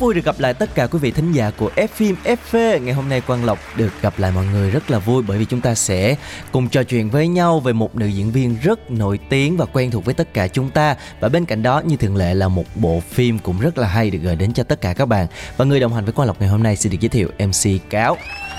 [0.00, 2.82] Rất vui được gặp lại tất cả quý vị thính giả của F phim FV.
[2.82, 5.44] Ngày hôm nay Quang Lộc được gặp lại mọi người rất là vui bởi vì
[5.44, 6.16] chúng ta sẽ
[6.52, 9.90] cùng trò chuyện với nhau về một nữ diễn viên rất nổi tiếng và quen
[9.90, 10.96] thuộc với tất cả chúng ta.
[11.20, 14.10] Và bên cạnh đó như thường lệ là một bộ phim cũng rất là hay
[14.10, 15.26] được gửi đến cho tất cả các bạn.
[15.56, 17.90] Và người đồng hành với Quang Lộc ngày hôm nay xin được giới thiệu MC
[17.90, 18.16] Cáo.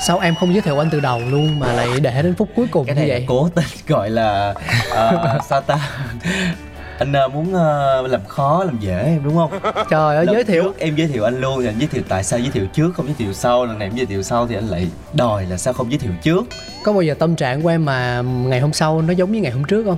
[0.08, 2.68] sao em không giới thiệu anh từ đầu luôn mà lại để đến phút cuối
[2.72, 4.54] cùng Cái như này vậy cố tình gọi là
[4.90, 5.90] ờ, sao ta?
[7.02, 9.52] Anh ờ, muốn ờ, làm khó làm dễ em đúng không?
[9.90, 10.64] trời ơi Lần giới thiệu.
[10.64, 13.06] trước em giới thiệu anh luôn anh giới thiệu tại sao giới thiệu trước không
[13.06, 13.66] giới thiệu sau.
[13.66, 16.12] Lần này em giới thiệu sau thì anh lại đòi là sao không giới thiệu
[16.24, 16.46] trước.
[16.84, 19.52] Có bao giờ tâm trạng của em mà ngày hôm sau nó giống như ngày
[19.52, 19.98] hôm trước không?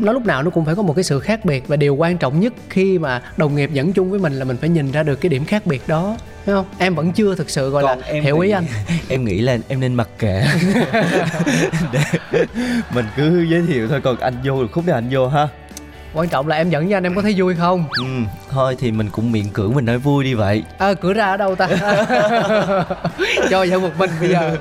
[0.00, 2.18] Nó lúc nào nó cũng phải có một cái sự khác biệt và điều quan
[2.18, 5.02] trọng nhất khi mà đồng nghiệp dẫn chung với mình là mình phải nhìn ra
[5.02, 6.66] được cái điểm khác biệt đó Thấy không?
[6.78, 8.64] Em vẫn chưa thực sự gọi Còn là em hiểu ý anh.
[9.08, 10.44] em nghĩ là em nên mặc kệ.
[11.92, 12.00] Để
[12.94, 15.48] mình cứ giới thiệu thôi còn anh vô được khúc nào anh vô ha
[16.14, 17.84] quan trọng là em dẫn với anh em có thấy vui không?
[17.98, 18.04] Ừ
[18.54, 20.64] thôi thì mình cũng miệng cưỡng mình nói vui đi vậy.
[20.78, 21.68] À, cửa ra ở đâu ta?
[23.50, 24.56] Cho dẫn một mình bây giờ.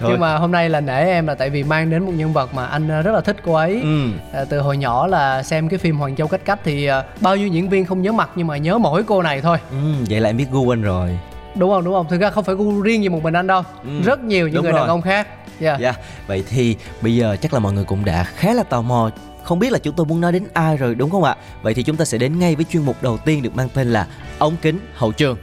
[0.00, 0.10] Thôi.
[0.10, 2.54] nhưng mà hôm nay là nể em là tại vì mang đến một nhân vật
[2.54, 3.80] mà anh ờ, rất là thích cô ấy.
[3.82, 4.06] Ừ.
[4.32, 7.36] À, từ hồi nhỏ là xem cái phim Hoàng Châu Cách Cách thì à, bao
[7.36, 9.58] nhiêu diễn viên không nhớ mặt nhưng mà nhớ mỗi cô này thôi.
[9.70, 9.76] Ừ
[10.10, 11.18] vậy là em biết gu anh rồi.
[11.54, 12.06] Đúng không đúng không?
[12.08, 13.62] Thực ra không phải gu riêng gì một mình anh đâu.
[13.84, 14.80] Ừ, rất nhiều những đúng người rồi.
[14.80, 15.28] đàn ông khác.
[15.60, 15.80] Yeah.
[15.80, 15.94] dạ
[16.26, 19.10] vậy thì bây giờ chắc là mọi người cũng đã khá là tò mò
[19.48, 21.36] không biết là chúng tôi muốn nói đến ai rồi, đúng không ạ?
[21.62, 23.92] Vậy thì chúng ta sẽ đến ngay với chuyên mục đầu tiên được mang tên
[23.92, 24.06] là
[24.38, 25.36] ống kính hậu trường.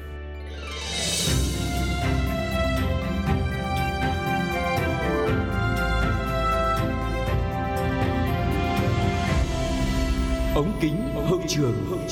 [10.56, 10.96] Ống kính
[11.30, 12.05] hậu trường.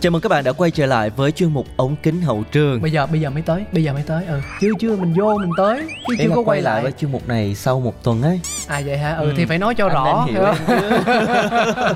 [0.00, 2.82] Chào mừng các bạn đã quay trở lại với chuyên mục ống kính hậu trường.
[2.82, 5.36] bây giờ bây giờ mới tới bây giờ mới tới ừ chưa chưa mình vô
[5.40, 5.78] mình tới
[6.08, 8.40] chứ Em chưa có quay lại với chuyên mục này sau một tuần ấy.
[8.68, 9.34] à vậy hả ừ, Ừ.
[9.36, 10.56] thì phải nói cho Anh rõ hiểu không?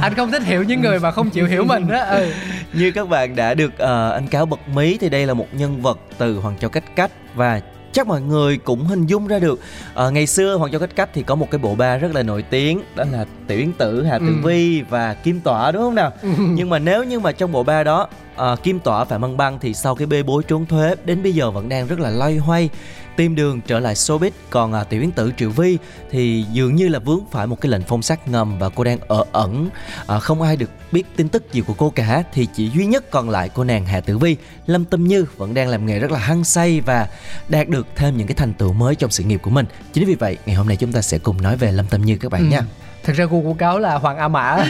[0.00, 2.26] anh không thích hiểu những người mà không chịu hiểu mình đó ừ.
[2.72, 5.82] Như các bạn đã được ờ, anh cáo bật mí thì đây là một nhân
[5.82, 7.60] vật từ Hoàng Châu Cách Cách và
[7.92, 9.60] chắc mọi người cũng hình dung ra được
[9.94, 12.22] Ờ, ngày xưa Hoàng Châu Cách Cách thì có một cái bộ ba rất là
[12.22, 14.32] nổi tiếng đó là Tiểu Yến Tử, Hà Tử Ừ.
[14.48, 16.12] Vi và Kim Tỏa đúng không nào?
[16.38, 19.58] Nhưng mà nếu như mà trong bộ ba đó ờ, Kim Tỏa Phạm Băng Băng
[19.58, 22.36] thì sau cái bê bối trốn thuế đến bây giờ vẫn đang rất là loay
[22.36, 22.68] hoay.
[23.16, 25.78] Tìm đường trở lại showbiz còn à, tiểu yến tử triệu vi
[26.10, 28.98] thì dường như là vướng phải một cái lệnh phong sát ngầm và cô đang
[29.08, 29.68] ở ẩn.
[30.06, 33.10] À, không ai được biết tin tức gì của cô cả thì chỉ duy nhất
[33.10, 34.36] còn lại cô nàng Hà Tử Vi
[34.66, 37.08] Lâm Tâm Như vẫn đang làm nghề rất là hăng say và
[37.48, 39.66] đạt được thêm những cái thành tựu mới trong sự nghiệp của mình.
[39.92, 42.16] Chính vì vậy ngày hôm nay chúng ta sẽ cùng nói về Lâm Tâm Như
[42.16, 42.48] các bạn Ừ.
[42.50, 42.60] nha
[43.06, 44.56] thực ra gu của cáo là hoàng a mã.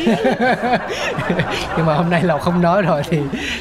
[1.76, 3.18] Nhưng mà hôm nay là không nói rồi thì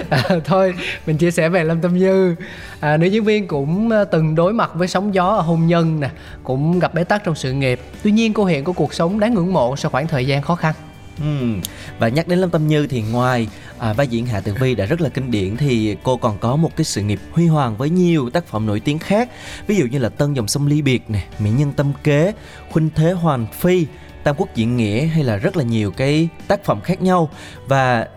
[0.09, 0.73] à, thôi
[1.05, 2.35] mình chia sẻ về lâm tâm như.
[2.79, 5.99] À, nữ diễn viên cũng à, từng đối mặt với sóng gió ở hôn nhân
[5.99, 6.09] nè
[6.43, 7.79] cũng gặp bế tắc trong sự nghiệp.
[8.03, 10.55] Tuy nhiên cô hiện có cuộc sống đáng ngưỡng mộ sau khoảng thời gian khó
[10.55, 10.73] khăn.
[11.19, 11.61] Ừm,
[11.99, 13.47] Và nhắc đến Lâm Tâm Như thì ngoài
[13.77, 16.55] à, vai diễn Hạ Tử Vi đã rất là kinh điển thì cô còn có
[16.55, 19.29] một cái sự nghiệp huy hoàng với nhiều tác phẩm nổi tiếng khác.
[19.67, 22.33] Ví dụ như là Tân dòng sông ly biệt nè, Mỹ nhân tâm kế,
[22.71, 23.85] Khuynh thế hoàn phi,
[24.25, 27.29] Tam quốc diễn nghĩa hay là rất là nhiều cái tác phẩm khác nhau.
[27.67, 28.07] Và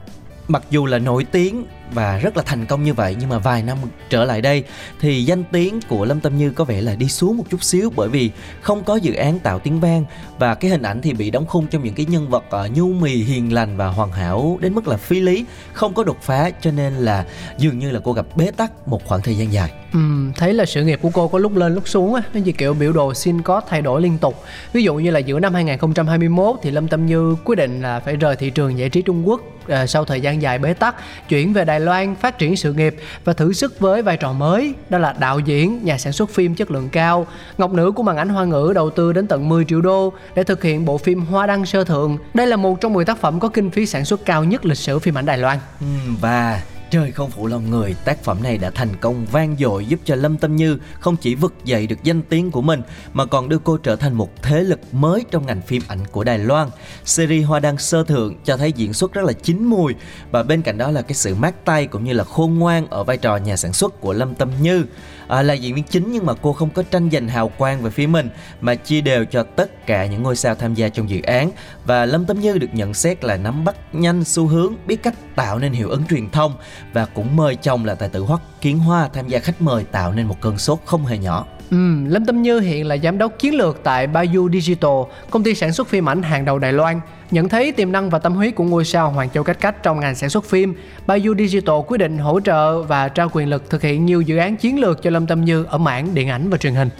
[0.49, 3.17] mặc dù là nổi tiếng và rất là thành công như vậy.
[3.21, 3.79] Nhưng mà vài năm
[4.11, 4.65] trở lại đây
[5.01, 7.93] thì danh tiếng của Lâm Tâm Như có vẻ là đi xuống một chút xíu.
[7.97, 10.05] Bởi vì không có dự án tạo tiếng vang.
[10.39, 12.93] Và cái hình ảnh thì bị đóng khung trong những cái nhân vật uh, nhu
[12.93, 16.51] mì hiền lành và hoàn hảo đến mức là phi lý không có đột phá.
[16.61, 17.25] Cho nên là
[17.59, 19.73] dường như là cô gặp bế tắc một khoảng thời gian dài.
[19.93, 19.99] Ừ,
[20.37, 22.23] thấy là sự nghiệp của cô có lúc lên lúc xuống á.
[22.33, 24.43] Như kiểu biểu đồ xin có thay đổi liên tục.
[24.73, 28.17] Ví dụ như là giữa năm 2021 thì Lâm Tâm Như quyết định là phải
[28.17, 29.41] rời thị trường giải trí Trung Quốc.
[29.69, 30.95] Ờ, sau thời gian dài bế tắc,
[31.29, 34.75] chuyển về Đài Loan phát triển sự nghiệp và thử sức với vai trò mới,
[34.89, 37.27] đó là đạo diễn, nhà sản xuất phim chất lượng cao.
[37.59, 40.45] Ngọc nữ của màn ảnh hoa ngữ đầu tư đến tận 10 triệu đô để
[40.45, 42.19] thực hiện bộ phim Hoa Đăng Sơ Thượng.
[42.35, 44.79] Đây là một trong 10 tác phẩm có kinh phí sản xuất cao nhất lịch
[44.79, 45.59] sử phim ảnh Đài Loan.
[45.81, 45.87] Ừ,
[46.21, 50.01] và Trời không phụ lòng người, tác phẩm này đã thành công vang dội giúp
[50.05, 52.83] cho Lâm Tâm Như không chỉ vực dậy được danh tiếng của mình
[53.13, 56.25] mà còn đưa cô trở thành một thế lực mới trong ngành phim ảnh của
[56.25, 56.69] Đài Loan.
[57.05, 59.95] Series Hoa Đăng Sơ Thượng cho thấy diễn xuất rất là chín mùi
[60.31, 63.05] và bên cạnh đó là cái sự mát tay cũng như là khôn ngoan ở
[63.05, 64.85] vai trò nhà sản xuất của Lâm Tâm Như
[65.29, 67.91] à, là diễn viên chính nhưng mà cô không có tranh giành hào quang về
[67.91, 68.29] phía mình
[68.61, 71.51] mà chia đều cho tất cả những ngôi sao tham gia trong dự án
[71.85, 75.15] và Lâm Tâm Như được nhận xét là nắm bắt nhanh xu hướng, biết cách
[75.37, 76.55] tạo nên hiệu ứng truyền thông
[76.93, 80.13] và cũng mời chồng là tài tử Hoắc Kiến Hoa tham gia khách mời tạo
[80.13, 81.47] nên một cơn sốt không hề nhỏ.
[81.71, 81.77] Ừ,
[82.07, 84.91] Lâm Tâm Như hiện là giám đốc chiến lược tại Bayou Digital,
[85.31, 87.01] công ty sản xuất phim ảnh hàng đầu Đài Loan.
[87.31, 90.01] Nhận thấy tiềm năng và tâm huyết của ngôi sao Hoàng Châu Cách Cách trong
[90.01, 90.75] ngành sản xuất phim,
[91.07, 94.57] Bayou Digital quyết định hỗ trợ và trao quyền lực thực hiện nhiều dự án
[94.57, 96.91] chiến lược cho Lâm Tâm Như ở mảng điện ảnh và truyền hình.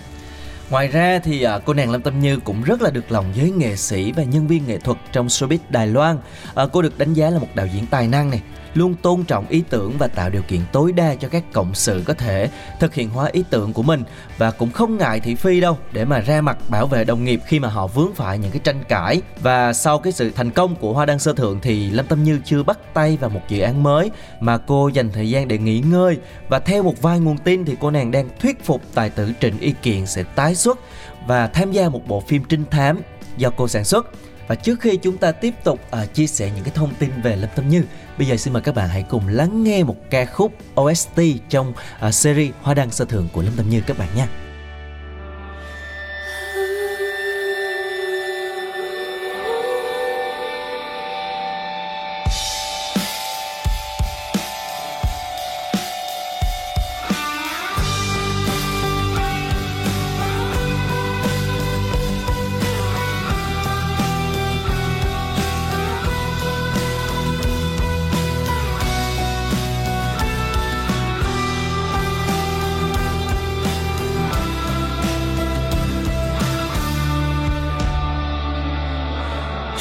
[0.71, 3.51] Ngoài ra thì à, cô nàng Lâm Tâm Như cũng rất là được lòng giới
[3.51, 6.19] nghệ sĩ và nhân viên nghệ thuật trong showbiz Đài Loan.
[6.55, 8.41] À, cô được đánh giá là một đạo diễn tài năng này,
[8.75, 12.03] luôn tôn trọng ý tưởng và tạo điều kiện tối đa cho các cộng sự
[12.07, 12.49] có thể
[12.81, 14.03] thực hiện hóa ý tưởng của mình.
[14.39, 17.41] Và cũng không ngại thị phi đâu để mà ra mặt bảo vệ đồng nghiệp
[17.47, 19.23] khi mà họ vướng phải những cái tranh cãi.
[19.41, 22.41] Và sau cái sự thành công của Hoa Đăng Sơ Thượng thì Lâm Tâm Như
[22.45, 24.11] chưa bắt tay vào một dự án mới
[24.41, 26.19] mà cô dành thời gian để nghỉ ngơi.
[26.49, 29.59] Và theo một vài nguồn tin thì cô nàng đang thuyết phục tài tử Trịnh
[29.59, 30.79] Y Kiện sẽ tái xuất
[31.27, 33.01] và tham gia một bộ phim trinh thám
[33.37, 34.07] do cô sản xuất.
[34.49, 37.37] Và trước khi chúng ta tiếp tục uh, chia sẻ những cái thông tin về
[37.37, 37.83] Lâm Tâm Như
[38.19, 41.73] Bây giờ xin mời các bạn hãy cùng lắng nghe một ca khúc OST trong
[42.07, 44.29] uh, series Hoa Đăng Sơ Thượng của Lâm Tâm Như các bạn nha.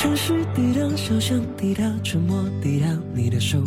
[0.07, 3.59] 城市抵挡，小巷抵挡，沉默抵挡你的手，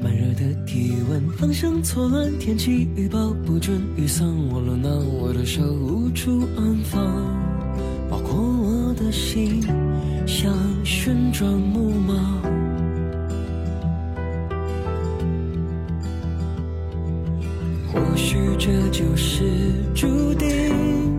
[0.00, 7.04] 慢热的体温，方向错乱，天气预报不准，雨伞我了那，我的手无处安放，
[8.08, 9.60] 包括我的心，
[10.28, 10.54] 像
[10.84, 12.14] 旋转木马。
[17.92, 19.42] 或许这就是
[19.92, 21.09] 注定。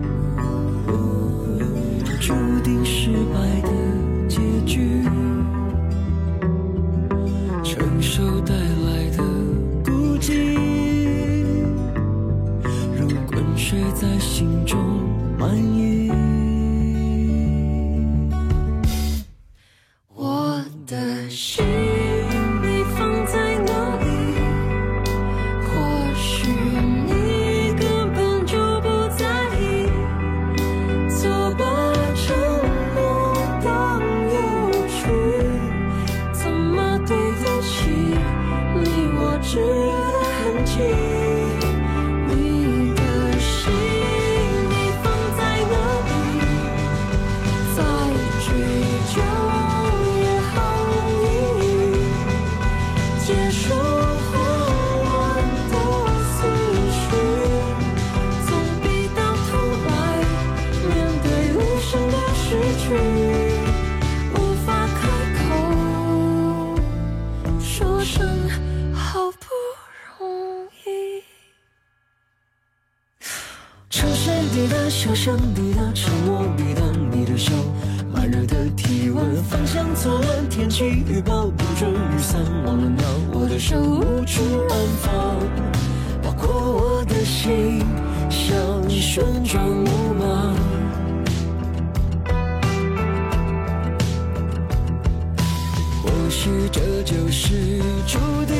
[98.06, 98.51] 注定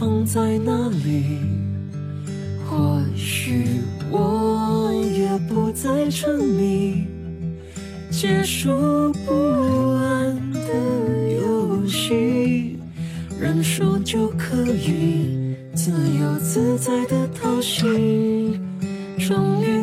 [0.00, 1.36] 放在那里？
[2.64, 7.06] 或许我也不再沉迷，
[8.10, 9.34] 结束不
[9.96, 10.70] 安的
[11.42, 12.78] 游戏，
[13.38, 18.58] 认输就可以自由自在的逃行，
[19.18, 19.79] 终于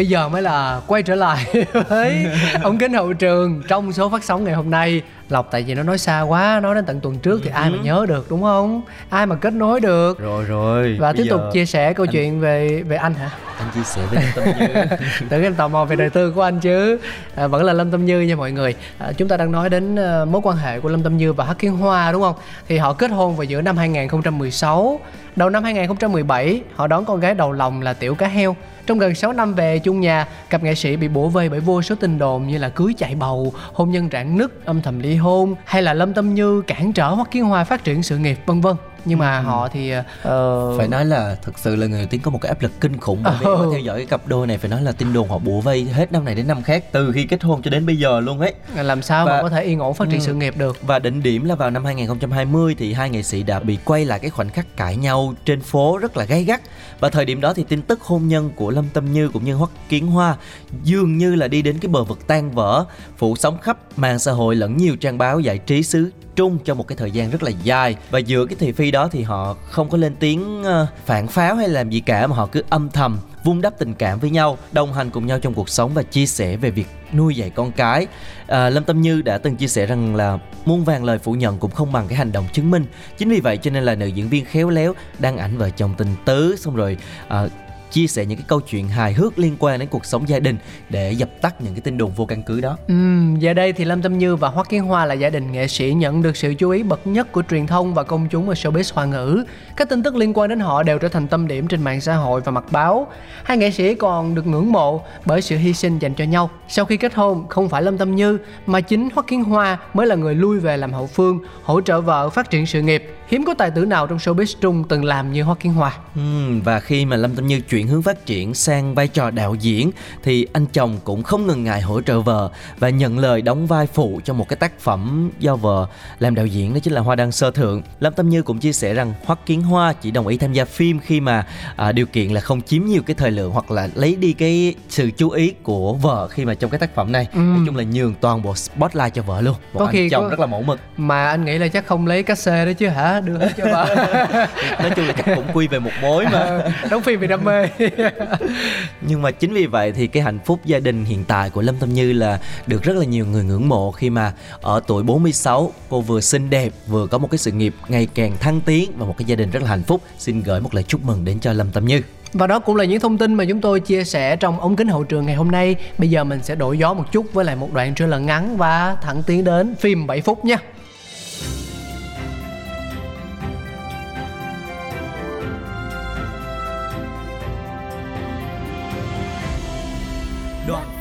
[0.00, 1.46] Bây giờ mới là quay trở lại
[1.88, 2.26] với
[2.62, 5.02] ống kính hậu trường trong số phát sóng ngày hôm nay.
[5.30, 7.78] Lộc tại vì nó nói xa quá, nói đến tận tuần trước thì ai mà
[7.82, 8.82] nhớ được đúng không?
[9.10, 10.18] Ai mà kết nối được.
[10.18, 10.96] Rồi rồi.
[11.00, 13.30] Và tiếp tục chia sẻ câu chuyện về về anh hả?
[13.58, 14.96] anh chia sẻ với Lâm tâm như.
[15.28, 16.98] Tự em tò mò về đời tư của anh chứ.
[17.34, 18.74] À, Vẫn là Lâm Tâm Như nha mọi người.
[18.98, 21.44] À, Chúng ta đang nói đến à, mối quan hệ của Lâm Tâm Như và
[21.44, 22.34] Hắc Kiến Hoa đúng không?
[22.68, 25.00] Thì họ kết hôn vào giữa năm 2016
[25.36, 28.56] Đầu năm 2017 Họ đón con gái đầu lòng là Tiểu Cá Heo.
[28.86, 31.82] Trong gần 6 năm về chung nhà, cặp nghệ sĩ bị bủa vây bởi vô
[31.82, 35.16] số tin đồn như là cưới chạy bầu, hôn nhân rạn nứt, âm thầm ly
[35.20, 38.38] hôn hay là Lâm Tâm Như cản trở hoặc Kiến Hoa phát triển sự nghiệp,
[38.46, 38.76] vân vân.
[39.04, 39.92] Nhưng mà họ thì
[40.22, 42.96] ờ, phải nói là thực sự là người tiếng có một cái áp lực kinh
[43.00, 43.56] khủng bởi vì Ừ.
[43.58, 45.84] có theo dõi cái cặp đôi này phải nói là tin đồn họ bủa vây
[45.84, 48.40] hết năm này đến năm khác từ khi kết hôn cho đến bây giờ luôn
[48.40, 50.24] ấy làm sao mà Và- có thể yên ổn phát triển Ừ.
[50.26, 50.76] sự nghiệp được.
[50.82, 54.18] Và đỉnh điểm là vào năm 2020 thì hai nghệ sĩ đã bị quay lại
[54.18, 56.60] cái khoảnh khắc cãi nhau trên phố rất là gay gắt.
[57.00, 59.54] Và thời điểm đó thì tin tức hôn nhân của Lâm Tâm Như cũng như
[59.54, 60.36] Hoắc Kiến Hoa
[60.82, 62.84] dường như là đi đến cái bờ vực tan vỡ,
[63.18, 66.10] phủ sóng khắp mạng xã hội lẫn nhiều trang báo giải trí xứ
[66.40, 67.96] Trung trong một cái thời gian rất là dài.
[68.10, 71.54] Và giữa cái thị phi đó thì họ không có lên tiếng ờ, phản pháo
[71.54, 74.58] hay làm gì cả mà họ cứ âm thầm vun đắp tình cảm với nhau
[74.72, 77.72] đồng hành cùng nhau trong cuộc sống và chia sẻ về việc nuôi dạy con
[77.72, 78.06] cái.
[78.46, 81.58] À, Lâm Tâm Như đã từng chia sẻ rằng là muôn vàng lời phủ nhận
[81.58, 82.84] cũng không bằng cái hành động chứng minh.
[83.18, 85.94] Chính vì vậy cho nên là nữ diễn viên khéo léo đăng ảnh vợ chồng
[85.98, 86.96] tình tứ xong rồi
[87.28, 87.48] à,
[87.92, 90.56] chia sẻ những cái câu chuyện hài hước liên quan đến cuộc sống gia đình
[90.88, 93.84] để dập tắt những cái tin đồn vô căn cứ đó Ừm, giờ đây thì
[93.84, 96.54] Lâm Tâm Như và Hoắc Kiến Hoa là gia đình nghệ sĩ nhận được sự
[96.54, 99.44] chú ý bậc nhất của truyền thông và công chúng ở showbiz hoa ngữ.
[99.76, 102.14] Các tin tức liên quan đến họ đều trở thành tâm điểm trên mạng xã
[102.14, 103.06] hội và mặt báo.
[103.44, 106.50] Hai nghệ sĩ còn được ngưỡng mộ bởi sự hy sinh dành cho nhau.
[106.68, 110.06] Sau khi kết hôn, không phải Lâm Tâm Như mà chính Hoắc Kiến Hoa mới
[110.06, 113.16] là người lui về làm hậu phương, hỗ trợ vợ phát triển sự nghiệp.
[113.28, 115.92] Hiếm có tài tử nào trong showbiz Trung từng làm như Hoắc Kiến Hoa.
[116.14, 119.54] Ừm, và khi mà Lâm Tâm Như chuyển hướng phát triển sang vai trò đạo
[119.54, 119.90] diễn
[120.22, 123.86] thì anh chồng cũng không ngần ngại hỗ trợ vợ và nhận lời đóng vai
[123.86, 125.86] phụ trong một cái tác phẩm do vợ
[126.18, 127.82] làm đạo diễn đó chính là Hoa Đăng Sơ Thượng.
[128.00, 130.64] Lâm Tâm Như cũng chia sẻ rằng Hoắc Kiến Hoa chỉ đồng ý tham gia
[130.64, 131.46] phim khi mà
[131.76, 134.74] à, điều kiện là không chiếm nhiều cái thời lượng hoặc là lấy đi cái
[134.88, 137.26] sự chú ý của vợ khi mà trong cái tác phẩm này.
[137.32, 137.54] Ừm.
[137.56, 139.54] Nói chung là nhường toàn bộ spotlight cho vợ luôn.
[139.72, 140.80] Một Có anh khi chồng có- rất là mẫu mực.
[140.96, 143.20] Mà anh nghĩ là chắc không lấy cách xê đó chứ hả?
[143.20, 143.94] Đưa hết cho vợ.
[144.80, 146.60] Nói chung là chắc cũng quy về một mối mà.
[146.90, 147.68] Đóng phim vì đam mê.
[149.00, 151.76] Nhưng mà chính vì vậy thì cái hạnh phúc gia đình hiện tại của Lâm
[151.76, 155.72] Tâm Như là được rất là nhiều người ngưỡng mộ khi mà ở tuổi 46
[155.88, 159.06] cô vừa xinh đẹp, vừa có một cái sự nghiệp ngày càng thăng tiến và
[159.06, 160.02] một cái gia đình rất là hạnh phúc.
[160.18, 162.02] Xin gửi một lời chúc mừng đến cho Lâm Tâm Như.
[162.32, 164.88] Và đó cũng là những thông tin mà chúng tôi chia sẻ trong ống kính
[164.88, 165.76] hậu trường ngày hôm nay.
[165.98, 168.96] Bây giờ mình sẽ đổi gió một chút với lại một đoạn trailer ngắn và
[169.02, 170.56] thẳng tiến đến phim 7 phút nha.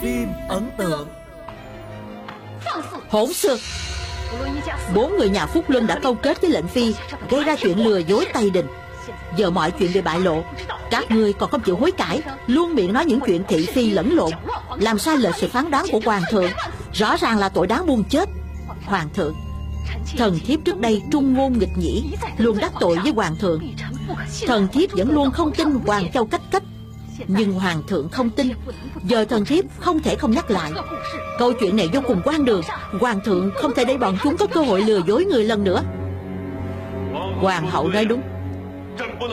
[0.02, 1.08] Phim ấn tượng.
[3.10, 3.60] Hỗn xược.
[4.96, 6.94] Bốn người nhà Phúc Luân đã câu kết với lệnh phi,
[7.30, 8.68] Gây ra chuyện lừa dối Tây Đình.
[9.38, 10.44] Giờ mọi chuyện bị bại lộ.
[10.92, 14.16] Các ngươi còn không chịu hối cải, Luôn miệng nói những chuyện thị phi lẫn
[14.16, 14.32] lộn.
[14.80, 16.52] Làm sai lệch sự phán đoán của Hoàng thượng?
[16.94, 18.30] Rõ ràng là tội đáng buông chết.
[18.86, 19.36] Hoàng thượng,
[20.18, 22.04] Thần thiếp trước đây trung ngôn nghịch nhĩ,
[22.38, 23.62] Luôn đắc tội với Hoàng thượng.
[24.48, 26.39] Thần thiếp vẫn luôn không tin Hoàng Châu cách
[27.28, 28.48] nhưng Hoàng thượng không tin.
[29.04, 30.72] Giờ thần thiếp không thể không nhắc lại.
[31.40, 32.62] Câu chuyện này vô cùng quan đường.
[33.00, 35.84] Hoàng thượng không thể để bọn chúng có cơ hội lừa dối người lần nữa.
[37.42, 38.22] Hoàng hậu nói đúng.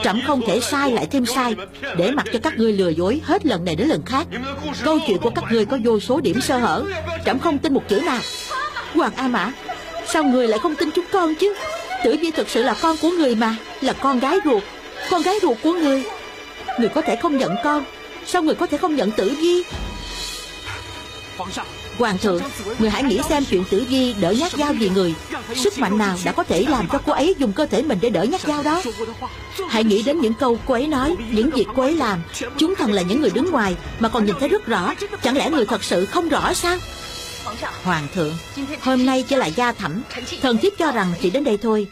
[0.04, 1.54] Trẫm không thể sai lại thêm sai
[1.96, 4.26] Để mặc cho các ngươi lừa dối hết lần này đến lần khác.
[4.84, 6.84] Câu chuyện của các ngươi có vô số điểm sơ hở.
[7.24, 8.20] Trẫm không tin một chữ nào.
[8.94, 9.52] Hoàng A Mã,
[10.06, 11.54] Sao người lại không tin chúng con chứ?
[12.04, 14.62] Tử Vi thực sự là con của người mà, Là con gái ruột.
[15.10, 16.04] Con gái ruột của người.
[16.78, 17.84] Người có thể không nhận con.
[18.26, 19.64] Sao người có thể không nhận Tử Vi
[21.98, 22.42] Hoàng thượng,
[22.78, 25.14] Người hãy nghĩ xem chuyện Tử Vi đỡ nhát dao vì người.
[25.54, 28.10] Sức mạnh nào đã có thể làm cho cô ấy dùng cơ thể mình để
[28.10, 28.82] đỡ nhát dao đó?
[29.68, 32.22] Hãy nghĩ đến những câu cô ấy nói, Những việc cô ấy làm.
[32.58, 34.94] Chúng thần là những người đứng ngoài Mà còn nhìn thấy rất rõ.
[35.22, 36.76] Chẳng lẽ người thật sự không rõ sao?
[37.82, 38.34] Hoàng thượng,
[38.80, 40.02] Hôm nay chỉ là gia thẩm.
[40.42, 41.86] Thần thiếp cho rằng chỉ đến đây thôi.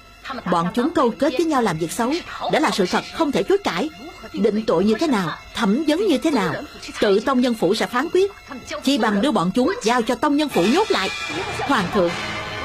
[0.51, 2.13] Bọn chúng câu kết với nhau làm việc xấu,
[2.53, 3.91] Đã là sự thật, không thể chối cãi.
[4.33, 6.55] Định tội như thế nào, Thẩm vấn như thế nào,
[7.01, 8.33] Tự tông nhân phủ sẽ phán quyết.
[8.83, 11.09] Chỉ bằng đưa bọn chúng giao cho tông nhân phủ nhốt lại.
[11.61, 12.11] Hoàng thượng,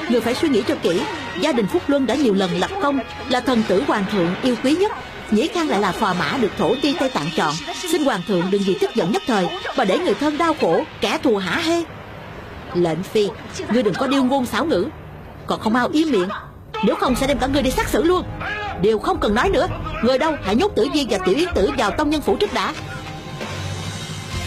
[0.09, 1.01] Người phải suy nghĩ cho kỹ.
[1.39, 2.99] Gia đình Phúc Luân đã nhiều lần lập công,
[3.29, 4.91] Là thần tử hoàng thượng yêu quý nhất.
[5.31, 7.53] Nhĩ Khang lại là phò mã được thổ ti Tây Tạng chọn.
[7.91, 9.47] Xin hoàng thượng đừng vì tức giận nhất thời,
[9.77, 11.83] Mà để người thân đau khổ, Kẻ thù hả hê.
[12.73, 13.27] Lệnh phi,
[13.73, 14.85] Ngươi đừng có điêu ngôn xảo ngữ.
[15.47, 16.29] Còn không mau im miệng.
[16.83, 18.24] Nếu không sẽ đem cả người đi xác xử luôn.
[18.81, 19.67] Điều không cần nói nữa.
[20.03, 22.53] Người đâu, hãy nhốt tử viên và tiểu yến tử vào tông nhân phủ trước
[22.53, 22.74] đã.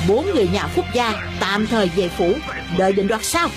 [0.08, 2.32] Bốn người nhà Phúc gia tạm thời về phủ,
[2.78, 3.48] Đợi định đoạt sau.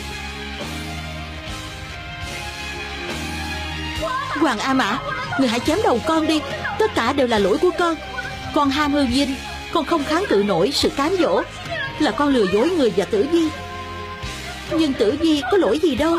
[4.39, 4.97] Hoàng A Mã,
[5.39, 6.41] Người hãy chém đầu con đi.
[6.79, 7.95] Tất cả đều là lỗi của con.
[8.53, 9.35] Con ham hư dinh
[9.73, 11.41] Con không kháng cự nổi sự cám dỗ.
[11.99, 13.49] Là con lừa dối người và tử vi.
[14.71, 16.17] Nhưng tử vi có lỗi gì đâu.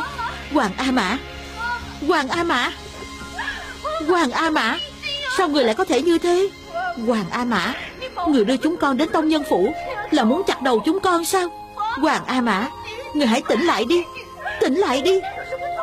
[0.52, 1.18] Hoàng A Mã
[2.08, 2.70] Hoàng A Mã.
[4.08, 4.78] Hoàng A Mã,
[5.36, 6.48] Sao người lại có thể như thế?
[7.06, 7.74] Hoàng A Mã,
[8.28, 9.72] Người đưa chúng con đến tông nhân phủ,
[10.10, 11.48] Là muốn chặt đầu chúng con sao?
[11.76, 12.68] Hoàng A Mã,
[13.14, 14.04] Người hãy tỉnh lại đi.
[14.60, 15.20] Tỉnh lại đi.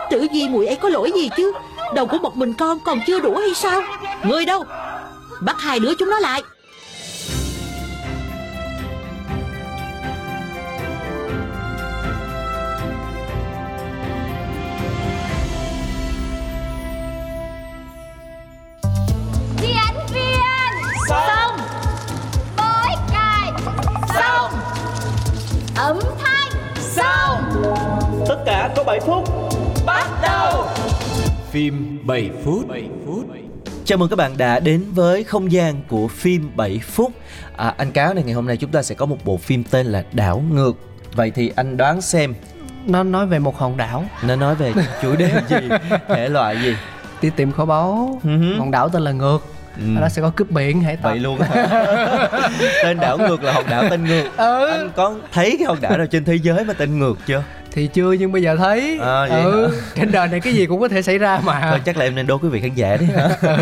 [0.09, 1.53] Tử Di muội ấy có lỗi gì chứ?
[1.95, 3.81] Đầu của một mình con còn chưa đủ hay sao?
[4.23, 4.63] Người đâu?
[5.41, 6.41] Bắt hai đứa chúng nó lại.
[25.93, 27.63] Ấm thanh Xong
[28.27, 29.23] Tất cả có 7 phút.
[29.85, 30.65] Bắt đầu.
[31.51, 32.67] Phim 7 phút.
[32.67, 33.25] 7 phút.
[33.85, 37.11] Chào mừng các bạn đã đến với không gian của phim 7 phút.
[37.57, 39.85] À, Anh Cáo này ngày hôm nay chúng ta sẽ có một bộ phim tên
[39.85, 40.73] là Đảo Ngược.
[41.15, 42.33] Vậy thì anh đoán xem.
[42.85, 44.05] Nó nói về một hòn đảo.
[44.23, 45.69] Nó nói về chủ đề gì,
[46.07, 46.75] thể loại gì?
[47.21, 48.19] Đi tìm kho báu.
[48.23, 48.57] Ừ.
[48.57, 50.01] Hòn đảo tên là Ngược Ừ.
[50.01, 51.39] Đó sẽ có cướp biển hải tặc Vậy luôn?
[52.83, 54.67] Tên đảo ngược là hòn đảo tên ngược Ừ.
[54.71, 57.43] Anh có thấy cái hòn đảo nào trên thế giới mà tên ngược chưa?
[57.71, 59.77] Thì chưa nhưng bây giờ thấy À, ừ, hả?
[59.95, 62.15] Trên đời này cái gì cũng có thể xảy ra mà Thôi chắc là em
[62.15, 63.29] nên đố quý vị khán giả đi hả?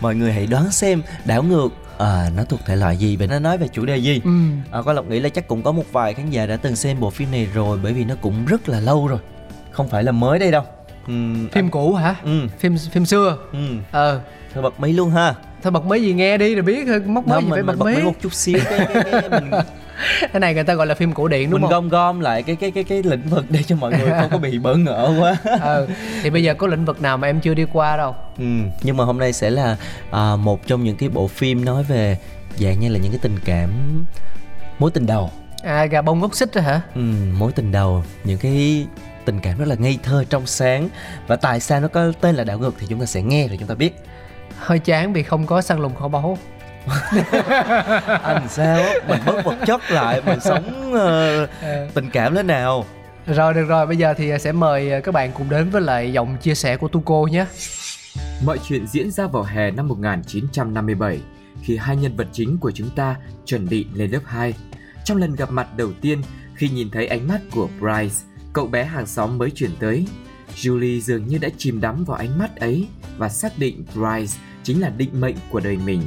[0.00, 3.38] Mọi người hãy đoán xem đảo ngược à, nó thuộc thể loại gì và nó
[3.38, 4.20] nói về chủ đề gì?
[4.24, 4.30] ừ.
[4.70, 7.00] À, có lộc nghĩ là chắc cũng có một vài khán giả đã từng xem
[7.00, 9.18] bộ phim này rồi bởi vì nó cũng rất là lâu rồi
[9.70, 10.62] không phải là mới đây đâu
[11.06, 12.14] Ừm, Phim cũ hả?
[12.24, 13.58] ừ Phim phim xưa ừ
[13.92, 14.20] Ờ
[14.54, 15.34] thôi bật mí luôn ha.
[15.62, 17.78] Thôi bật mí gì nghe đi rồi biết thôi Móc mí gì mình, phải mình
[17.78, 18.02] bật mí.
[18.02, 19.50] một chút xíu cái, cái, cái, mình
[20.32, 21.70] Cái này người ta gọi là phim cổ điển đúng mình không?
[21.70, 24.38] gom gom lại cái cái cái cái lĩnh vực để cho mọi người không có
[24.38, 25.36] bị bỡ ngỡ quá.
[25.60, 25.86] Ờ
[26.22, 28.14] thì bây giờ có lĩnh vực nào mà em chưa đi qua đâu?
[28.38, 28.44] Ừ,
[28.82, 29.76] nhưng mà hôm nay sẽ là
[30.10, 32.18] à, một trong những cái bộ phim nói về
[32.56, 33.70] dạng như là những cái tình cảm
[34.78, 35.30] mối tình đầu.
[35.62, 36.80] À gà bông gốc xích rồi hả?
[36.94, 37.00] Ừ,
[37.38, 38.86] mối tình đầu những cái
[39.24, 40.88] tình cảm rất là ngây thơ trong sáng.
[41.26, 43.56] Và tại sao nó có tên là đảo ngược thì chúng ta sẽ nghe rồi
[43.56, 43.94] chúng ta biết
[44.62, 46.38] hơi chán vì không có săn lùng kho báu.
[48.22, 48.82] Anh sao?
[49.08, 51.46] Mình bớt vật chất lại mình sống ờ,
[51.94, 52.84] tình cảm thế nào?
[53.26, 53.86] Rồi được rồi.
[53.86, 56.88] Bây giờ thì sẽ mời các bạn cùng đến với lại giọng chia sẻ của
[56.88, 57.46] Tuco nhé.
[58.46, 61.20] Mọi chuyện diễn ra vào hè năm 1957
[61.62, 64.54] khi hai nhân vật chính của chúng ta chuẩn bị lên lớp 2.
[65.04, 66.22] Trong lần gặp mặt đầu tiên,
[66.54, 68.16] khi nhìn thấy ánh mắt của Bryce,
[68.52, 70.06] cậu bé hàng xóm mới chuyển tới,
[70.56, 74.80] Julie dường như đã chìm đắm vào ánh mắt ấy và xác định Bryce chính
[74.80, 76.02] là định mệnh của đời mình.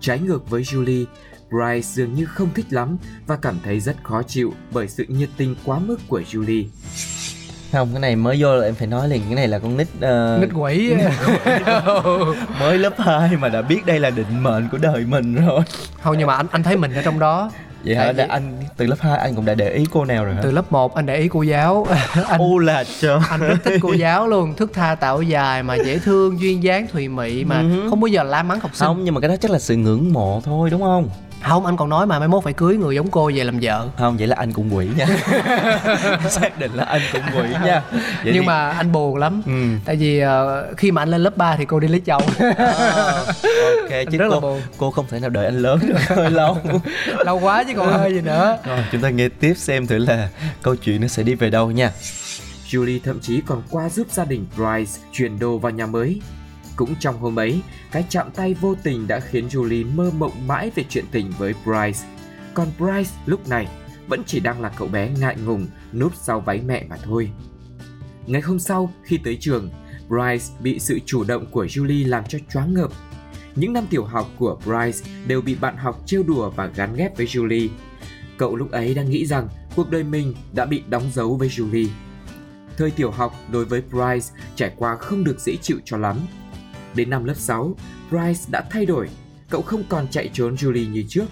[0.00, 1.04] Trái ngược với Julie,
[1.50, 5.28] Bryce dường như không thích lắm và cảm thấy rất khó chịu bởi sự nhiệt
[5.36, 6.64] tình quá mức của Julie.
[7.72, 9.88] không cái này mới vô là em phải nói liền cái này là con nít
[10.00, 10.92] ờ, Nghịch quỷ
[12.60, 15.60] mới lớp 2 mà đã biết đây là định mệnh của đời mình rồi
[16.02, 17.50] Không nhưng mà anh anh thấy mình ở trong đó
[17.84, 18.12] vậy hả?
[18.12, 20.40] Vì- anh từ lớp 2 anh cũng đã để ý cô nào rồi hả?
[20.42, 21.86] Từ lớp 1 anh để ý cô giáo.
[22.28, 23.18] Anh u là trời.
[23.30, 26.86] anh rất thích cô giáo luôn Thức tha tạo dài mà dễ thương duyên dáng
[26.92, 28.86] thùy mị Mà Ừ không bao giờ la mắng học sinh.
[28.86, 31.08] Không nhưng mà cái đó chắc là sự ngưỡng mộ thôi đúng không
[31.48, 33.88] Không anh còn nói mà mai mốt phải cưới người giống cô về làm vợ.
[33.98, 35.06] Không vậy là anh cũng quỷ nha.
[36.30, 37.82] Xác định là anh cũng quỷ nha.
[37.92, 39.42] Vậy Nhưng thì- mà anh buồn lắm.
[39.46, 39.52] Ừ.
[39.84, 42.22] Tại vì ờ, khi mà anh lên lớp 3 thì cô đi lấy chồng.
[42.38, 42.72] À,
[43.82, 44.62] ok chứ rất là cô buồn.
[44.78, 46.58] cô không thể nào đợi anh lớn được hơi lâu.
[47.24, 48.58] Lâu quá chứ còn hơi gì nữa.
[48.64, 50.28] Rồi chúng ta nghe tiếp xem thử là
[50.62, 51.90] câu chuyện nó sẽ đi về đâu nha.
[52.70, 56.20] Julie thậm chí còn qua giúp gia đình Bryce chuyển đồ vào nhà mới.
[56.80, 57.62] Cũng trong hôm ấy,
[57.92, 61.54] cái chạm tay vô tình đã khiến Julie mơ mộng mãi về chuyện tình với
[61.64, 62.00] Bryce.
[62.54, 63.68] Còn Bryce lúc này
[64.08, 67.30] vẫn chỉ đang là cậu bé ngại ngùng núp sau váy mẹ mà thôi.
[68.26, 69.70] Ngày hôm sau, khi tới trường,
[70.08, 72.90] Bryce bị sự chủ động của Julie làm cho choáng ngợp.
[73.54, 77.16] Những năm tiểu học của Bryce đều bị bạn học trêu đùa và gắn ghép
[77.16, 77.68] với Julie.
[78.38, 81.88] Cậu lúc ấy đang nghĩ rằng cuộc đời mình đã bị đóng dấu với Julie.
[82.76, 86.18] Thời tiểu học đối với Bryce trải qua không được dễ chịu cho lắm.
[86.94, 87.74] Đến năm lớp 6,
[88.10, 89.08] Bryce đã thay đổi.
[89.50, 91.26] Cậu không còn chạy trốn Julie như trước.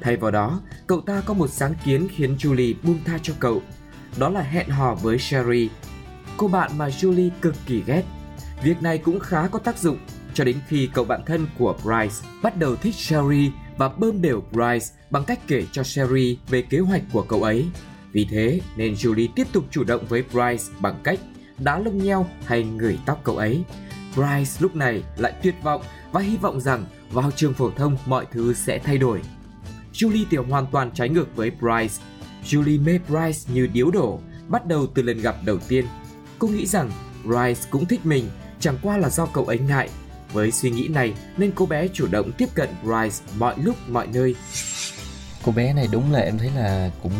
[0.00, 3.62] Thay vào đó, cậu ta có một sáng kiến khiến Julie buông tha cho cậu.
[4.18, 5.68] Đó là hẹn hò với Sherry,
[6.36, 8.02] cô bạn mà Julie cực kỳ ghét.
[8.62, 9.98] Việc này cũng khá có tác dụng
[10.34, 14.42] cho đến khi cậu bạn thân của Bryce bắt đầu thích Sherry và bơm đều
[14.52, 17.66] Bryce bằng cách kể cho Sherry về kế hoạch của cậu ấy.
[18.12, 21.20] Vì thế nên Julie tiếp tục chủ động với Bryce bằng cách
[21.58, 23.64] đá lông nheo hay ngửi tóc cậu ấy.
[24.16, 28.26] Bryce lúc này lại tuyệt vọng và hy vọng rằng vào trường phổ thông mọi
[28.32, 29.20] thứ sẽ thay đổi.
[29.92, 31.94] Julie thì hoàn toàn trái ngược với Bryce.
[32.44, 35.84] Julie mê Bryce như điếu đổ, bắt đầu từ lần gặp đầu tiên.
[36.38, 36.90] Cô nghĩ rằng
[37.24, 38.28] Bryce cũng thích mình,
[38.60, 39.88] chẳng qua là do cậu ấy ngại.
[40.32, 44.06] Với suy nghĩ này nên cô bé chủ động tiếp cận Bryce mọi lúc mọi
[44.06, 44.34] nơi
[45.46, 47.12] cô bé này đúng là em thấy là cũng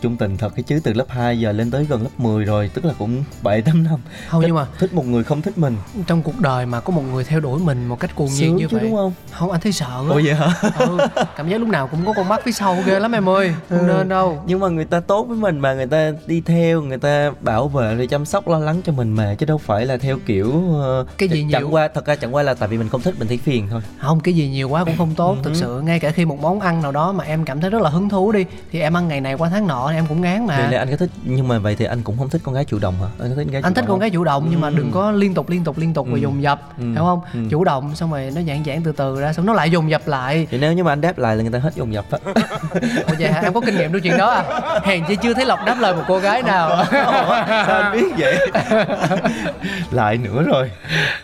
[0.00, 2.70] trung tình thật cái chứ từ lớp 2 giờ lên tới gần lớp 10 rồi
[2.74, 4.00] tức là cũng 7 8 năm.
[4.28, 5.76] Không nhưng mà thích một người không thích mình.
[6.06, 8.66] trong cuộc đời mà có một người theo đuổi mình một cách cuồng nhiệt như
[8.70, 9.12] chứ vậy đúng không?
[9.30, 10.70] Không anh thấy sợ ủa vậy hả?
[10.78, 10.98] Ừ,
[11.36, 13.78] cảm giác lúc nào cũng có con mắt phía sau ghê lắm em ơi không
[13.78, 13.86] ừ.
[13.86, 14.42] nên đâu.
[14.46, 17.68] Nhưng mà người ta tốt với mình mà người ta đi theo người ta bảo
[17.68, 20.48] vệ rồi chăm sóc lo lắng cho mình mà chứ đâu phải là theo kiểu
[20.48, 23.00] uh, cái gì chẳng nhiều qua thật ra chẳng qua là tại vì mình không
[23.00, 23.80] thích mình thấy phiền thôi.
[23.98, 25.40] Không cái gì nhiều quá cũng không tốt ừ.
[25.42, 27.82] thực sự ngay cả khi một món ăn nào đó mà em cảm thấy rất
[27.82, 28.44] là hứng thú đi.
[28.72, 30.66] Thì em ăn ngày này qua tháng nọ em cũng ngán mà.
[30.70, 32.78] Vậy anh có thích nhưng mà vậy thì anh cũng không thích con gái chủ
[32.78, 33.08] động hả?
[33.18, 35.34] Anh có thích gái anh thích con gái chủ động nhưng mà đừng có liên
[35.34, 36.12] tục liên tục liên tục ừ.
[36.12, 36.84] và dùng dập ừ.
[36.92, 37.20] hiểu không?
[37.34, 37.40] Ừ.
[37.50, 40.08] chủ động xong rồi nó giãn giãn từ từ ra xong nó lại dùng dập
[40.08, 40.46] lại.
[40.50, 42.18] Thì nếu như mà anh đáp lại là người ta hết dùng dập á.
[43.06, 43.40] Ủa vậy hả?
[43.40, 44.44] Em có kinh nghiệm đôi chuyện đó à?
[44.84, 46.84] Hèn chi chưa thấy lọc đáp lời một cô gái nào.
[47.66, 48.38] sao anh biết vậy?
[49.90, 50.70] Lại nữa rồi.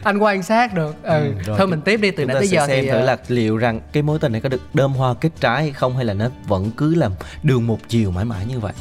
[0.03, 1.03] Anh quan sát được.
[1.03, 1.59] Ừ, ừ rồi.
[1.59, 4.03] thôi mình tiếp đi từ nãy tới giờ xem thì thử là liệu rằng cái
[4.03, 6.71] mối tình này có được đơm hoa kết trái hay không hay là nó vẫn
[6.77, 8.73] cứ làm đường một chiều mãi mãi như vậy.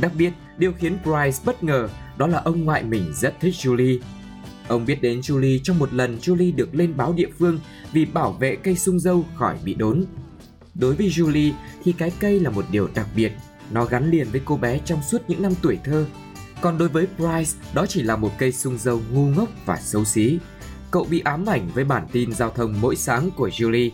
[0.00, 3.98] Đặc biệt, điều khiến Bryce bất ngờ đó là ông ngoại mình rất thích Julie.
[4.68, 7.58] Ông biết đến Julie trong một lần Julie được lên báo địa phương
[7.92, 10.04] vì bảo vệ cây sung dâu khỏi bị đốn.
[10.74, 11.52] Đối với Julie
[11.84, 13.32] thì cái cây là một điều đặc biệt,
[13.70, 16.06] nó gắn liền với cô bé trong suốt những năm tuổi thơ.
[16.60, 20.04] Còn đối với Bryce, đó chỉ là một cây sung dâu ngu ngốc và xấu
[20.04, 20.38] xí.
[20.90, 23.90] Cậu bị ám ảnh với bản tin giao thông mỗi sáng của Julie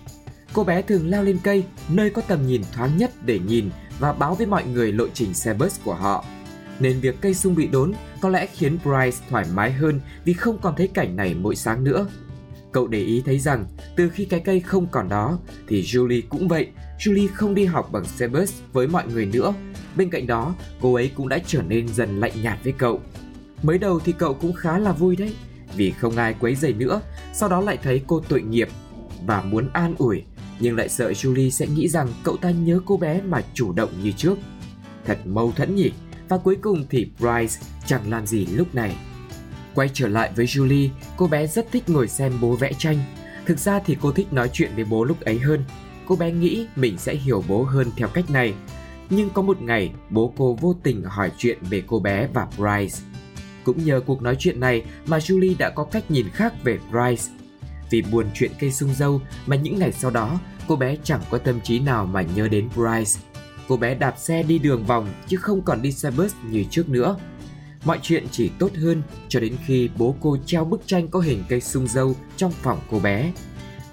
[0.53, 4.13] Cô bé thường leo lên cây, nơi có tầm nhìn thoáng nhất để nhìn và
[4.13, 6.25] báo với mọi người lộ trình xe bus của họ.
[6.81, 10.59] Nên việc cây sung bị đốn có lẽ khiến Bryce thoải mái hơn vì không
[10.59, 12.07] còn thấy cảnh này mỗi sáng nữa.
[12.73, 16.49] Cậu để ý thấy rằng từ khi cái cây không còn đó thì Julie cũng
[16.49, 16.69] vậy.
[16.99, 19.55] Julie không đi học bằng xe bus với mọi người nữa.
[19.97, 23.01] Bên cạnh đó, cô ấy cũng đã trở nên dần lạnh nhạt với cậu.
[23.63, 25.35] Mới đầu thì cậu cũng khá là vui đấy,
[25.77, 27.01] vì không ai quấy rầy nữa,
[27.33, 28.69] sau đó lại thấy cô tội nghiệp
[29.27, 30.23] và muốn an ủi
[30.61, 33.91] nhưng lại sợ Julie sẽ nghĩ rằng cậu ta nhớ cô bé mà chủ động
[34.03, 34.39] như trước.
[35.05, 35.91] Thật mâu thuẫn nhỉ,
[36.29, 37.55] và cuối cùng thì Bryce
[37.87, 38.97] chẳng làm gì lúc này.
[39.75, 42.99] Quay trở lại với Julie, cô bé rất thích ngồi xem bố vẽ tranh.
[43.47, 45.65] Thực ra thì cô thích nói chuyện với bố lúc ấy hơn.
[46.07, 48.55] Cô bé nghĩ mình sẽ hiểu bố hơn theo cách này.
[49.11, 52.99] Nhưng có một ngày, bố cô vô tình hỏi chuyện về cô bé và Bryce.
[53.65, 57.38] Cũng nhờ cuộc nói chuyện này mà Julie đã có cách nhìn khác về Bryce
[57.91, 61.39] vì buồn chuyện cây sung dâu mà những ngày sau đó cô bé chẳng có
[61.39, 63.21] tâm trí nào mà nhớ đến Bryce.
[63.69, 66.89] Cô bé đạp xe đi đường vòng chứ không còn đi xe bus như trước
[66.89, 67.17] nữa.
[67.85, 71.45] Mọi chuyện chỉ tốt hơn cho đến khi bố cô treo bức tranh có hình
[71.49, 73.33] cây sung dâu trong phòng cô bé.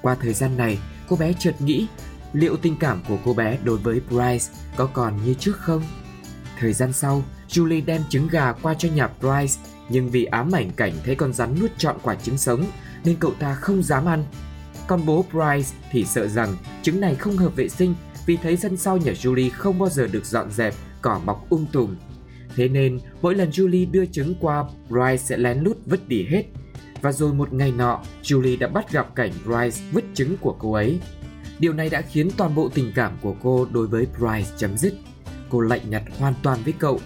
[0.01, 0.77] Qua thời gian này,
[1.07, 1.87] cô bé chợt nghĩ
[2.33, 5.83] liệu tình cảm của cô bé đối với Bryce có còn như trước không?
[6.59, 9.53] Thời gian sau, Julie đem trứng gà qua cho nhà Bryce
[9.89, 12.65] nhưng vì ám ảnh cảnh thấy con rắn nuốt trọn quả trứng sống
[13.05, 14.23] nên cậu ta không dám ăn.
[14.87, 18.77] Còn bố Bryce thì sợ rằng trứng này không hợp vệ sinh vì thấy sân
[18.77, 21.95] sau nhà Julie không bao giờ được dọn dẹp, cỏ mọc um tùm.
[22.55, 26.43] Thế nên mỗi lần Julie đưa trứng qua, Bryce sẽ lén lút vứt đi hết.
[27.01, 30.73] Và rồi một ngày nọ, Julie đã bắt gặp cảnh Bryce vứt trứng của cô
[30.73, 30.99] ấy.
[31.59, 34.93] Điều này đã khiến toàn bộ tình cảm của cô đối với Bryce chấm dứt.
[35.49, 36.99] Cô lạnh nhạt hoàn toàn với cậu,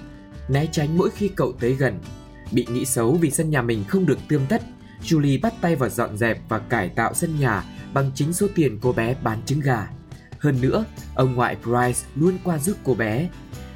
[0.49, 1.99] né tránh mỗi khi cậu tới gần.
[2.51, 4.61] Bị nghĩ xấu vì sân nhà mình không được tươm tất,
[5.03, 8.79] Julie bắt tay vào dọn dẹp và cải tạo sân nhà bằng chính số tiền
[8.81, 9.87] cô bé bán trứng gà.
[10.39, 10.85] Hơn nữa,
[11.15, 13.29] ông ngoại Bryce luôn qua giúp cô bé.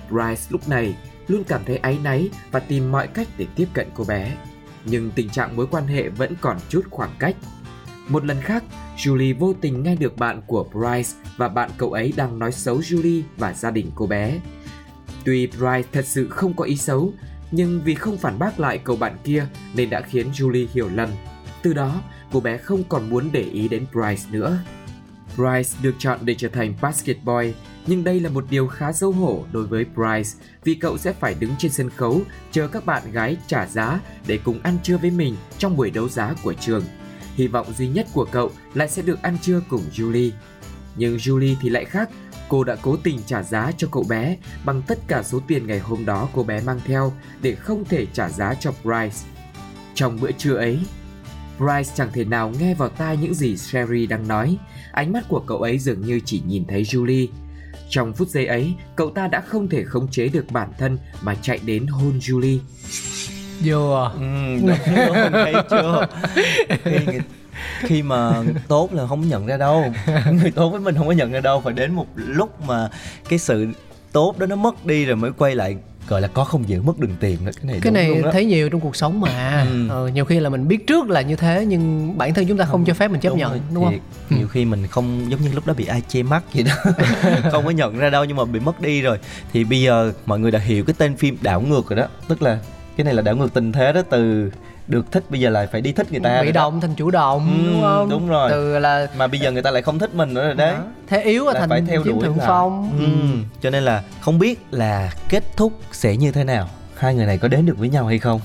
[0.09, 0.95] Bryce lúc này
[1.27, 4.37] luôn cảm thấy áy náy và tìm mọi cách để tiếp cận cô bé.
[4.85, 7.35] Nhưng tình trạng mối quan hệ vẫn còn chút khoảng cách.
[8.07, 8.63] Một lần khác,
[8.97, 12.79] Julie vô tình nghe được bạn của Bryce và bạn cậu ấy đang nói xấu
[12.79, 14.39] Julie và gia đình cô bé.
[15.25, 17.13] Tuy Bryce thật sự không có ý xấu,
[17.55, 21.09] nhưng vì không phản bác lại cậu bạn kia nên đã khiến Julie hiểu lầm.
[21.61, 24.57] Từ đó, cô bé không còn muốn để ý đến Bryce nữa.
[25.37, 27.53] Bryce được chọn để trở thành basket boy,
[27.87, 30.29] nhưng đây là một điều khá xấu hổ đối với Bryce
[30.63, 34.39] vì cậu sẽ phải đứng trên sân khấu chờ các bạn gái trả giá để
[34.43, 36.83] cùng ăn trưa với mình trong buổi đấu giá của trường.
[37.35, 40.31] Hy vọng duy nhất của cậu lại sẽ được ăn trưa cùng Julie.
[40.95, 42.09] Nhưng Julie thì lại khác,
[42.53, 45.79] cô đã cố tình trả giá cho cậu bé bằng tất cả số tiền ngày
[45.79, 49.17] hôm đó cô bé mang theo để không thể trả giá cho Bryce.
[49.93, 50.79] Trong bữa trưa ấy,
[51.57, 54.57] Bryce chẳng thể nào nghe vào tai những gì Sherry đang nói.
[54.91, 57.27] Ánh mắt của cậu ấy dường như chỉ nhìn thấy Julie.
[57.89, 61.35] Trong phút giây ấy, cậu ta đã không thể khống chế được bản thân mà
[61.35, 62.59] chạy đến hôn Julie.
[63.63, 64.21] Vừa ừ,
[64.61, 66.07] đúng, thấy chưa
[67.79, 69.85] khi, mà tốt là không nhận ra đâu.
[70.31, 71.61] Người tốt với mình không có nhận ra đâu.
[71.61, 72.89] Phải đến một lúc mà
[73.29, 73.67] cái sự
[74.11, 76.99] tốt đó nó mất đi rồi mới quay lại gọi là có không giữ mất
[76.99, 77.51] đường tiền đó.
[77.55, 78.29] Cái này cái này luôn đó.
[78.31, 79.65] thấy nhiều trong cuộc sống mà.
[79.71, 79.87] Ừ.
[79.89, 82.65] ờ, nhiều khi là mình biết trước là như thế nhưng bản thân chúng ta
[82.65, 82.85] không, không.
[82.85, 83.99] cho phép mình chấp đúng nhận rồi, đúng không?
[84.29, 84.35] Ừ.
[84.37, 86.91] nhiều khi mình không giống như lúc đó bị ai che mắt vậy đó.
[87.51, 89.19] Không có nhận ra đâu nhưng mà bị mất đi rồi.
[89.53, 92.07] Thì bây giờ mọi người đã hiểu cái tên phim đảo ngược rồi đó.
[92.27, 92.59] Tức là
[92.97, 94.51] cái này là đảo ngược tình thế đó từ
[94.87, 97.63] được thích bây giờ lại phải đi thích người ta bị động thành chủ động
[97.65, 98.09] ừ, đúng không?
[98.09, 98.49] đúng rồi.
[98.51, 100.75] Từ là mà bây giờ người ta lại không thích mình nữa rồi đấy.
[101.07, 102.91] Thế yếu là thành phải theo đuổi thượng phong.
[102.99, 103.05] Ừ.
[103.05, 103.39] ừ.
[103.61, 106.69] cho nên là không biết là kết thúc sẽ như thế nào.
[106.95, 108.41] Hai người này có đến được với nhau hay không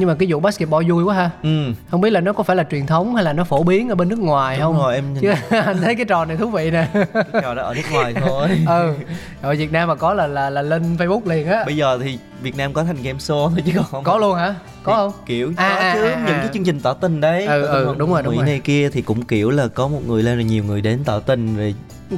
[0.00, 1.30] nhưng mà cái vụ basketball vui quá ha.
[1.42, 1.72] Ừ.
[1.90, 3.94] không biết là nó có phải là truyền thống hay là nó phổ biến ở
[3.94, 4.82] bên nước ngoài Đúng không?
[4.82, 5.22] rồi em nhìn...
[5.22, 6.88] chứ anh thấy cái trò này thú vị nè.
[7.14, 8.48] Cái trò đó ở nước ngoài thôi.
[8.66, 8.94] Ừ
[9.42, 11.64] ở việt nam mà có là là là lên facebook liền á.
[11.66, 14.04] Bây giờ thì việt nam có thành game show thôi chứ còn không.
[14.04, 14.54] Có luôn hả?
[14.82, 15.12] Có không?
[15.26, 16.24] Kiểu à, có à, chứ à, à.
[16.26, 17.46] những cái chương trình tỏ tình đấy.
[17.46, 18.46] Ừ, ừ đúng rồi đúng rồi.
[18.46, 21.20] này kia thì cũng kiểu là có một người lên rồi nhiều người đến tỏ
[21.20, 21.74] tình rồi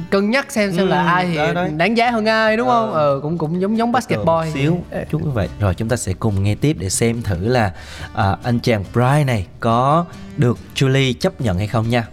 [0.09, 1.67] cân nhắc xem xem ừ, là ai thì đó.
[1.77, 2.93] đáng giá hơn ai đúng không?
[2.93, 4.77] Ờ ừ, cũng cũng giống giống basketball xíu.
[5.11, 5.49] Chút như vậy.
[5.59, 7.73] Rồi chúng ta sẽ cùng nghe tiếp để xem thử là
[8.13, 10.05] à, anh chàng Brian này có
[10.37, 12.07] được Julie chấp nhận hay không nha.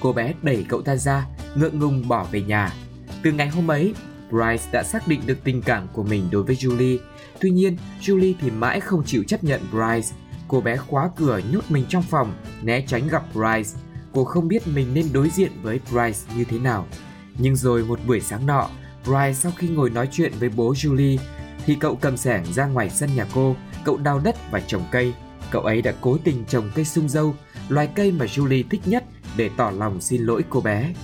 [0.00, 2.72] Cô bé đẩy cậu ta ra ngượng ngùng bỏ về nhà.
[3.22, 3.94] Từ ngày hôm ấy
[4.30, 6.98] Bryce đã xác định được tình cảm của mình đối với Julie.
[7.40, 10.08] Tuy nhiên, Julie thì mãi không chịu chấp nhận Bryce.
[10.48, 13.70] Cô bé khóa cửa nhốt mình trong phòng, né tránh gặp Bryce
[14.12, 16.86] cô không biết mình nên đối diện với Bryce như thế nào.
[17.38, 18.68] Nhưng rồi một buổi sáng nọ,
[19.04, 21.18] Bryce sau khi ngồi nói chuyện với bố Julie
[21.66, 25.14] thì cậu cầm sẻng ra ngoài sân nhà cô, cậu đào đất và trồng cây.
[25.50, 27.34] Cậu ấy đã cố tình trồng cây sung dâu,
[27.68, 29.04] loài cây mà Julie thích nhất
[29.36, 30.94] để tỏ lòng xin lỗi cô bé.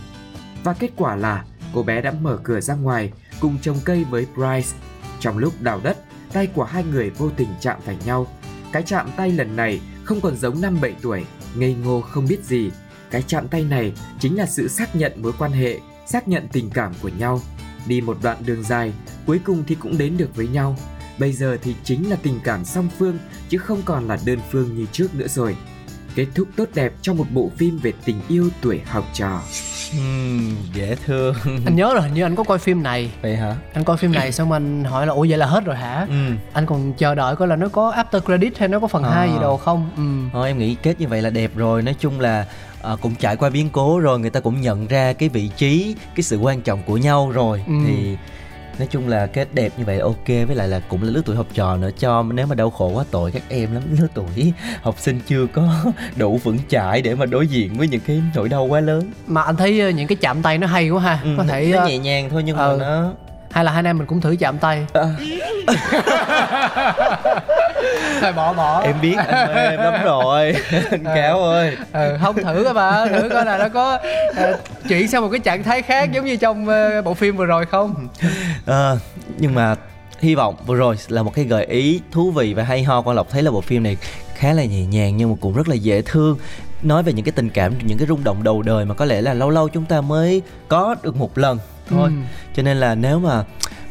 [0.64, 1.44] Và kết quả là
[1.74, 4.78] cô bé đã mở cửa ra ngoài cùng trồng cây với Bryce.
[5.20, 5.98] Trong lúc đào đất,
[6.32, 8.26] tay của hai người vô tình chạm phải nhau.
[8.72, 12.44] Cái chạm tay lần này không còn giống năm 7 tuổi, ngây ngô không biết
[12.44, 12.70] gì,
[13.10, 16.70] cái chạm tay này chính là sự xác nhận mối quan hệ xác nhận tình
[16.70, 17.40] cảm của nhau.
[17.86, 18.92] Đi một đoạn đường dài
[19.26, 20.76] cuối cùng thì cũng đến được với nhau.
[21.18, 23.18] Bây giờ thì chính là tình cảm song phương
[23.48, 25.56] chứ không còn là đơn phương như trước nữa rồi.
[26.14, 29.40] Kết thúc tốt đẹp trong một bộ phim về tình yêu tuổi học trò.
[29.96, 31.34] Uhm, dễ thương.
[31.64, 33.10] Anh nhớ rồi hình như anh có coi phim này.
[33.22, 33.56] Vậy hả?
[33.72, 36.06] Anh coi phim này xong anh hỏi là ủa vậy là hết rồi hả?
[36.08, 36.34] Ừ.
[36.52, 39.10] anh còn chờ đợi coi là nó có after credit hay nó có phần à.
[39.10, 39.90] 2 gì đâu không?
[39.96, 40.30] Ừ.
[40.32, 41.82] thôi em nghĩ kết như vậy là đẹp rồi.
[41.82, 42.46] Nói chung là
[42.82, 45.94] à, cũng trải qua biến cố rồi người ta cũng nhận ra cái vị trí
[46.14, 47.72] cái sự quan trọng của nhau rồi ừ.
[47.86, 48.16] thì
[48.78, 51.36] nói chung là kết đẹp như vậy ok với lại là cũng là lứa tuổi
[51.36, 54.52] học trò nữa cho nếu mà đau khổ quá tội các em lắm lứa tuổi
[54.82, 55.68] học sinh chưa có
[56.16, 59.42] đủ vững chãi để mà đối diện với những cái nỗi đau quá lớn mà
[59.42, 61.86] anh thấy ờ, những cái chạm tay nó hay quá ha ừ, có thể nó
[61.86, 62.76] nhẹ nhàng thôi nhưng ừ.
[62.78, 63.12] mà nó
[63.50, 65.14] hay là hai anh em mình cũng thử chạm tay à.
[68.20, 68.80] thôi bỏ bỏ.
[68.80, 70.54] Em biết anh em lắm rồi.
[70.90, 71.14] Anh à.
[71.14, 71.76] cáo ơi.
[71.92, 73.98] Ừ, không thử coi mà thử coi là nó có
[74.30, 74.36] uh,
[74.88, 77.66] chuyển sang một cái trạng thái khác giống như trong uh, bộ phim vừa rồi
[77.66, 78.08] không?
[78.66, 78.92] À,
[79.38, 79.74] nhưng mà
[80.20, 83.16] hy vọng vừa rồi là một cái gợi ý thú vị và hay ho con
[83.16, 83.96] lộc thấy là bộ phim này
[84.34, 86.38] khá là nhẹ nhàng nhưng mà cũng rất là dễ thương.
[86.82, 89.20] Nói về những cái tình cảm những cái rung động đầu đời mà có lẽ
[89.20, 91.58] là lâu lâu chúng ta mới có được một lần
[91.90, 92.08] thôi.
[92.08, 92.14] Ừ.
[92.56, 93.44] cho nên là nếu mà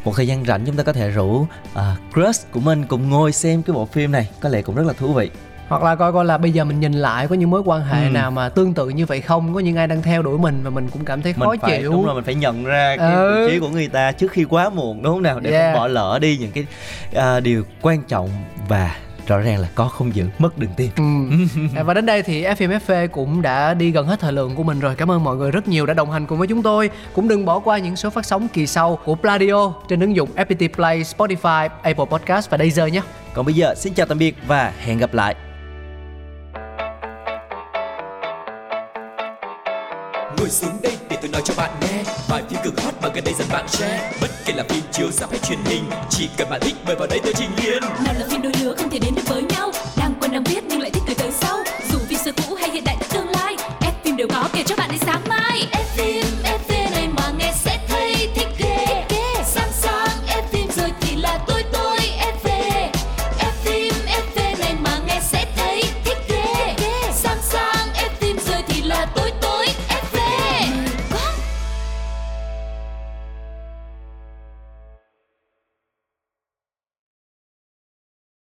[0.07, 1.79] một thời gian rảnh chúng ta có thể rủ uh,
[2.13, 4.93] crush của mình cùng ngồi xem cái bộ phim này có lẽ cũng rất là
[4.93, 5.29] thú vị
[5.67, 8.03] hoặc là coi coi là bây giờ mình nhìn lại có những mối quan hệ
[8.03, 8.09] ừ.
[8.09, 10.69] nào mà tương tự như vậy không có những ai đang theo đuổi mình và
[10.69, 13.13] mình cũng cảm thấy khó mình phải, chịu đúng rồi mình phải nhận ra cái
[13.13, 13.45] ừ.
[13.47, 15.73] vị trí của người ta trước khi quá muộn đúng không nào để yeah.
[15.73, 16.65] không bỏ lỡ đi những cái
[17.37, 18.29] uh, điều quan trọng
[18.67, 18.95] và
[19.27, 20.89] rõ ràng là có không giữ mất đường tin.
[20.95, 21.03] Ừ.
[21.83, 24.79] và đến đây thì FM FV cũng đã đi gần hết thời lượng của mình
[24.79, 24.95] rồi.
[24.95, 26.89] Cảm ơn mọi người rất nhiều đã đồng hành cùng với chúng tôi.
[27.13, 30.29] Cũng đừng bỏ qua những số phát sóng kỳ sau của Pladio trên ứng dụng
[30.35, 33.01] FPT Play, Spotify, Apple Podcast và Deezer nhé.
[33.33, 35.35] Còn bây giờ xin chào tạm biệt và hẹn gặp lại.
[40.37, 41.86] Ngồi xuống đây để tôi nói cho bạn nghe
[43.17, 46.29] gần đây dần bạn share bất kể là phim chiếu sắp hay truyền hình, chỉ
[46.37, 48.89] cần bạn thích mời vào đây tôi trình liền nào là phim đôi lứa không
[48.89, 49.71] thể đến được với nhau.